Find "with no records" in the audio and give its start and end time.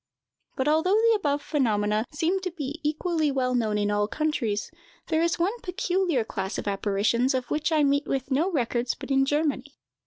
8.07-8.95